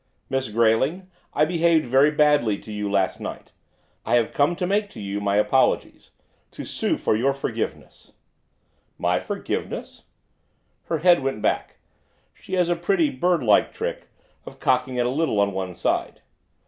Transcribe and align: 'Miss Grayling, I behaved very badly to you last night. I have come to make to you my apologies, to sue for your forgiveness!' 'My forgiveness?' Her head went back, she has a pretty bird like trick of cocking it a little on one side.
'Miss 0.31 0.49
Grayling, 0.49 1.11
I 1.31 1.45
behaved 1.45 1.85
very 1.85 2.09
badly 2.09 2.57
to 2.57 2.73
you 2.73 2.89
last 2.89 3.19
night. 3.21 3.51
I 4.03 4.15
have 4.15 4.33
come 4.33 4.55
to 4.55 4.65
make 4.65 4.89
to 4.89 4.99
you 4.99 5.21
my 5.21 5.35
apologies, 5.37 6.09
to 6.53 6.65
sue 6.65 6.97
for 6.97 7.15
your 7.15 7.35
forgiveness!' 7.35 8.11
'My 8.97 9.19
forgiveness?' 9.19 10.05
Her 10.85 10.97
head 10.97 11.21
went 11.21 11.43
back, 11.43 11.75
she 12.33 12.53
has 12.55 12.67
a 12.67 12.75
pretty 12.75 13.11
bird 13.11 13.43
like 13.43 13.71
trick 13.71 14.07
of 14.43 14.59
cocking 14.59 14.95
it 14.95 15.05
a 15.05 15.09
little 15.09 15.39
on 15.39 15.51
one 15.51 15.75
side. 15.75 16.21